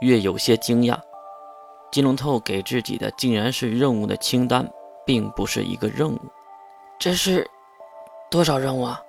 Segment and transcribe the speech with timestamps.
[0.00, 0.98] 月有些惊讶。
[1.90, 4.68] 金龙透给自己的竟然是任务的清单，
[5.06, 6.18] 并不是一个任务。
[6.98, 7.48] 这是
[8.30, 9.00] 多少任务啊？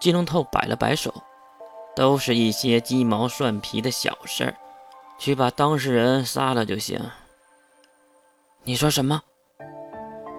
[0.00, 1.12] 金龙透摆了摆手，
[1.94, 4.54] 都是一些鸡毛蒜皮的小事儿，
[5.18, 6.98] 去把当事人杀了就行。
[8.62, 9.20] 你说什么？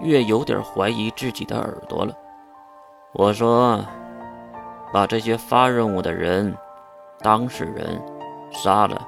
[0.02, 2.16] 月有点怀疑自己的耳朵了。
[3.14, 3.86] 我说，
[4.92, 6.56] 把这些发任务的人、
[7.20, 8.02] 当事人
[8.52, 9.08] 杀了。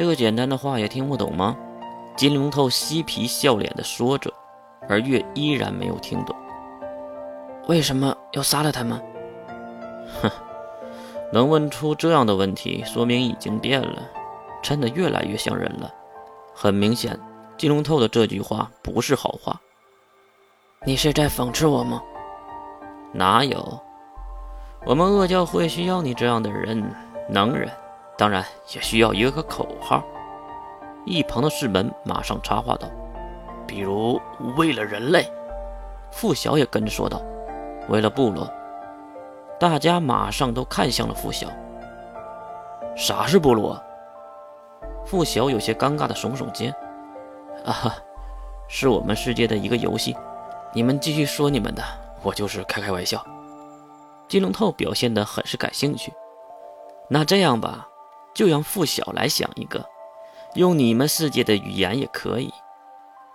[0.00, 1.54] 这个简单的话也听不懂吗？
[2.16, 4.32] 金龙透嬉皮笑脸地说着，
[4.88, 6.34] 而月依然没有听懂。
[7.68, 8.98] 为什么要杀了他们？
[10.22, 10.30] 哼，
[11.30, 14.02] 能问出这样的问题，说明已经变了，
[14.62, 15.92] 真的越来越像人了。
[16.54, 17.20] 很明显，
[17.58, 19.60] 金龙透的这句话不是好话。
[20.86, 22.02] 你是在讽刺我吗？
[23.12, 23.78] 哪有？
[24.86, 26.90] 我们恶教会需要你这样的人，
[27.28, 27.70] 能人。
[28.20, 30.04] 当然也需要一个口号。
[31.06, 32.86] 一旁的士门马上插话道
[33.66, 34.20] ：“比如
[34.58, 35.26] 为了人类。”
[36.12, 37.22] 付晓也跟着说道
[37.88, 38.46] ：“为了部落。”
[39.58, 41.48] 大家马上都看向了付晓。
[42.94, 43.82] 啥是部落？
[45.06, 46.70] 付晓有些尴尬的耸耸肩
[47.64, 47.96] ：“啊，
[48.68, 50.14] 是我们世界的一个游戏。
[50.74, 51.82] 你们继续说你们的，
[52.22, 53.24] 我就是开开玩笑。”
[54.28, 56.12] 金龙透表现得很是感兴趣。
[57.08, 57.86] 那这样吧。
[58.40, 59.84] 就让付晓来想一个，
[60.54, 62.50] 用你们世界的语言也可以。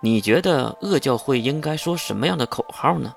[0.00, 3.14] 你觉得恶教会应该说什么样的口号呢？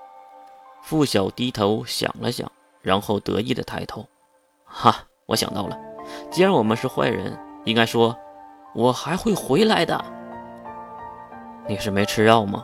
[0.84, 2.52] 付晓低头想了想，
[2.84, 4.06] 然后得意的抬头
[4.66, 5.76] ：“哈，我想到了！
[6.30, 8.16] 既然我们是坏人，应该说
[8.76, 10.00] ‘我还会回来的’。
[11.68, 12.64] 你是没吃药吗？”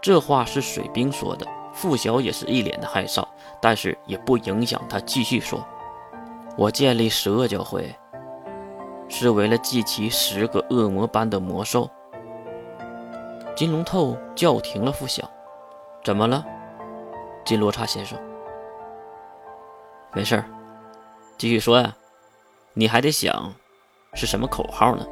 [0.00, 1.44] 这话是水兵说的。
[1.72, 3.26] 付晓也是一脸的害臊，
[3.60, 5.66] 但是也不影响他继续说
[6.56, 7.92] ：“我建立十恶教会。”
[9.10, 11.90] 是为了祭起十个恶魔般的魔兽。
[13.54, 15.28] 金龙透叫停了付晓，
[16.02, 16.42] 怎么了，
[17.44, 18.18] 金罗刹先生？
[20.14, 20.44] 没事儿，
[21.36, 21.94] 继续说呀。
[22.72, 23.52] 你还得想，
[24.14, 25.04] 是什么口号呢？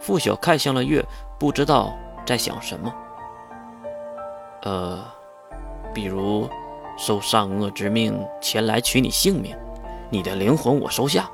[0.00, 1.04] 付晓看向了月，
[1.38, 1.94] 不知道
[2.26, 2.92] 在想什么。
[4.62, 5.04] 呃，
[5.94, 6.48] 比如，
[6.96, 9.56] 受善恶之命前来取你性命，
[10.10, 11.30] 你的灵魂我收下。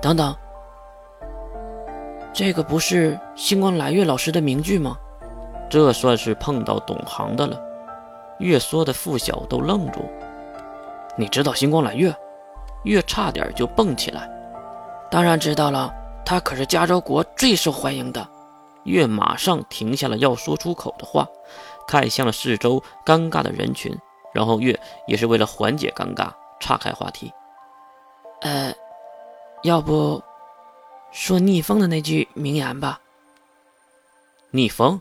[0.00, 0.34] 等等，
[2.32, 4.96] 这个不是星光来月老师的名句吗？
[5.68, 7.60] 这算是碰到懂行的了。
[8.38, 10.00] 月说的付晓都愣住。
[11.16, 12.14] 你知道星光来月？
[12.84, 14.30] 月差点就蹦起来。
[15.10, 15.92] 当然知道了，
[16.24, 18.24] 他可是加州国最受欢迎的。
[18.84, 21.26] 月马上停下了要说出口的话，
[21.88, 23.92] 看向了四周尴尬的人群，
[24.32, 24.78] 然后月
[25.08, 26.30] 也是为了缓解尴尬，
[26.60, 27.32] 岔开话题。
[28.42, 28.72] 呃。
[29.62, 30.22] 要不
[31.10, 33.00] 说逆风的那句名言吧。
[34.50, 35.00] 逆风，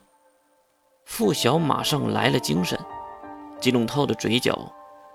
[1.06, 2.78] 付晓马上来了精神，
[3.60, 4.58] 金龙透的嘴角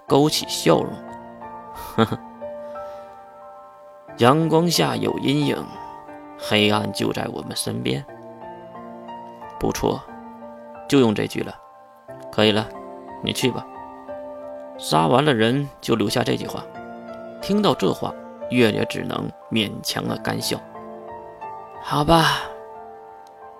[0.07, 0.93] 勾起笑容，
[1.75, 2.19] 呵呵。
[4.19, 5.67] 阳光下有阴影，
[6.39, 8.05] 黑暗就在我们身边。
[9.59, 10.01] 不错，
[10.89, 11.55] 就用这句了。
[12.31, 12.69] 可以了，
[13.23, 13.67] 你去吧。
[14.79, 16.65] 杀完了人，就留下这句话。
[17.41, 18.15] 听到这话。
[18.53, 20.59] 月也只能勉强的干笑。
[21.83, 22.43] 好吧，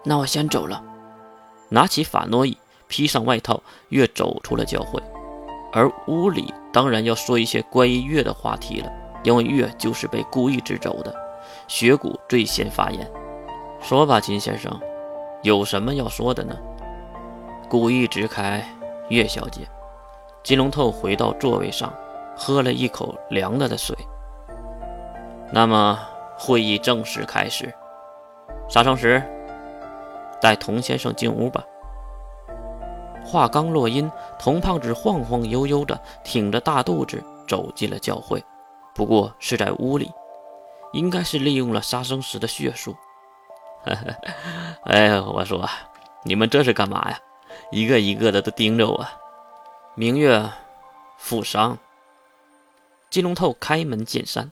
[0.05, 0.83] 那我先走了。
[1.69, 5.03] 拿起法诺伊，披上外套，月走出了教会。
[5.73, 8.93] 而屋里当然要说一些关于月的话题了，
[9.25, 11.15] 因为月就是被故意支走的。
[11.67, 13.11] 雪谷最先发言
[13.81, 14.79] ：“说吧，金先生，
[15.43, 16.55] 有什么要说的呢？”
[17.71, 18.63] 故意直开，
[19.09, 19.63] 月小姐。
[20.43, 21.93] 金龙透回到座位上，
[22.37, 23.97] 喝了一口凉了的水。
[25.53, 25.99] 那么
[26.39, 27.73] 会议正式开始。
[28.69, 29.23] 杀生石，
[30.41, 31.63] 带童先生进屋吧。
[33.23, 38.43] 话刚落音，童胖子晃晃悠悠的挺着大肚子走进了教会，
[38.95, 40.11] 不过是在屋里，
[40.93, 42.97] 应该是利用了杀生石的血术。
[44.85, 45.69] 哎，我说，
[46.25, 47.19] 你们这是干嘛呀？
[47.71, 49.07] 一个一个的都盯着我。
[49.95, 50.49] 明月，
[51.19, 51.77] 负伤。
[53.11, 54.51] 金龙透开门见山。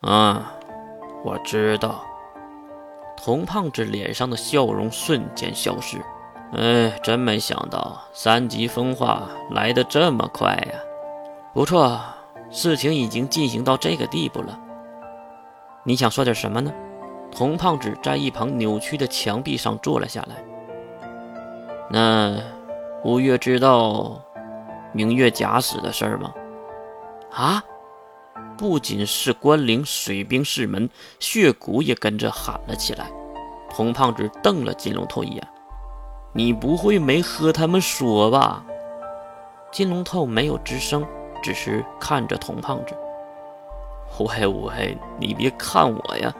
[0.00, 0.52] 啊，
[1.24, 2.04] 我知道。
[3.16, 5.98] 童胖子脸上的笑容瞬间消失。
[6.56, 10.78] 哎，真没想到三级分化来得这么快呀！
[11.52, 12.00] 不错，
[12.50, 14.58] 事情已经进行到这个地步了。
[15.82, 16.72] 你想说点什么呢？
[17.30, 20.36] 童胖子在一旁扭曲的墙壁上坐了下来。
[21.90, 22.36] 那
[23.04, 24.18] 吴越知道
[24.92, 26.32] 明月假死的事儿吗？
[27.32, 27.62] 啊？
[28.58, 30.90] 不仅是关灵，水兵士门
[31.20, 33.08] 血骨也跟着喊了起来。
[33.70, 35.48] 童胖子瞪了金龙头一眼
[36.34, 38.64] ：“你不会没和他们说吧？”
[39.70, 41.06] 金龙头没有吱声，
[41.40, 42.96] 只是看着童胖子。
[44.18, 46.34] 喂喂，你别看我呀，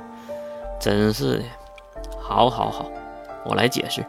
[0.81, 1.45] 真是的。
[2.21, 2.91] 好，好，好，
[3.45, 4.05] 我来解释。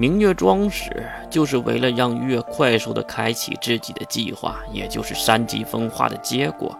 [0.00, 0.88] 明月装死
[1.28, 6.74] 就是为了让月快速的开启自己的计划，也就是三级分化的结果。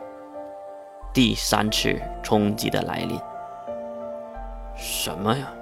[1.12, 3.20] 第三次冲击的来临。
[4.75, 5.52] 什么呀？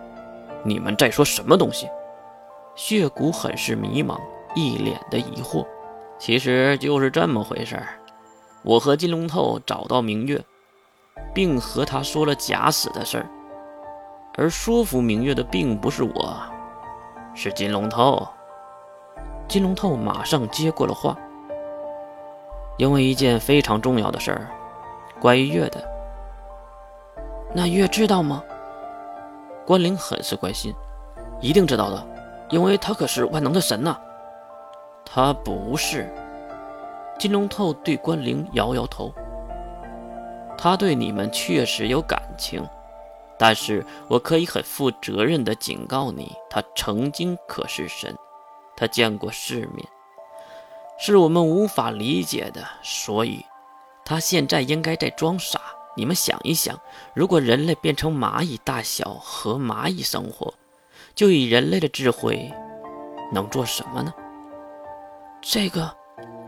[0.63, 1.89] 你们在说什么东西？
[2.77, 4.21] 血骨很是迷茫，
[4.55, 5.67] 一脸的疑惑。
[6.17, 7.89] 其实就是这么回事儿。
[8.63, 10.41] 我和金龙头找到明月，
[11.35, 13.27] 并和他说了假死的事儿，
[14.37, 16.41] 而说服明月的并不是我，
[17.41, 18.27] 是金龙头。
[19.47, 21.17] 金龙头马上接过了话，
[22.77, 24.51] 因为一件非常重要的事儿，
[25.21, 25.81] 关于月的。
[27.55, 28.43] 那月知道吗？
[29.65, 30.75] 关灵很是关心，
[31.41, 32.05] 一定知道的，
[32.51, 33.97] 因为他可是万能的神呐。
[35.05, 36.13] 他不是。
[37.21, 39.15] 金龙头对关灵摇摇头，
[40.59, 42.69] 他对你们确实有感情，
[43.39, 48.17] 但是我可以很负责任的警告你，他曾经可是神，
[48.77, 49.87] 他见过世面，
[50.99, 53.45] 是我们无法理解的，所以，
[54.05, 55.61] 他现在应该在装傻。
[55.97, 56.79] 你们想一想，
[57.15, 60.53] 如果人类变成蚂蚁大小，和蚂蚁生活，
[61.15, 62.53] 就以人类的智慧，
[63.33, 64.13] 能做什么呢？
[65.41, 65.97] 这个。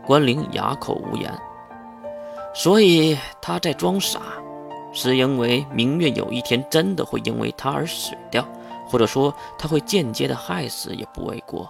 [0.03, 1.31] 关灵哑口无言，
[2.55, 4.19] 所以他在装傻，
[4.91, 8.45] 是因为明月有一天真的会因为他而死掉，
[8.87, 11.69] 或者说他会间接的害死也不为过，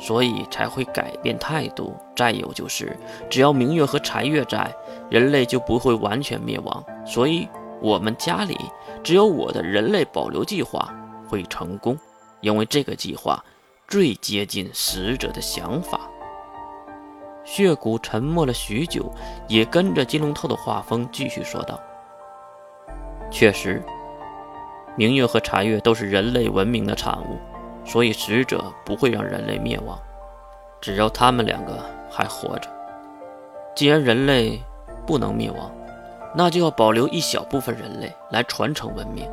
[0.00, 1.94] 所以才会改变态度。
[2.16, 4.74] 再有就是，只要明月和柴月在，
[5.10, 7.46] 人类就不会完全灭亡，所以
[7.80, 8.56] 我们家里
[9.04, 10.92] 只有我的人类保留计划
[11.28, 11.98] 会成功，
[12.40, 13.44] 因为这个计划
[13.86, 16.00] 最接近死者的想法。
[17.44, 19.10] 血骨沉默了许久，
[19.46, 21.80] 也跟着金龙头的画风继续说道
[23.30, 23.82] ：“确实，
[24.96, 27.38] 明月和茶月都是人类文明的产物，
[27.84, 29.98] 所以使者不会让人类灭亡，
[30.80, 32.68] 只要他们两个还活着。
[33.76, 34.60] 既然人类
[35.06, 35.70] 不能灭亡，
[36.34, 39.30] 那就要保留一小部分人类来传承文明。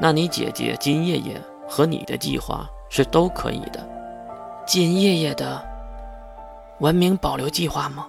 [0.00, 3.86] 那你姐姐金叶叶和你的计划是都可以的。
[4.66, 5.62] 金叶叶的。”
[6.80, 8.06] 文明保留计划吗？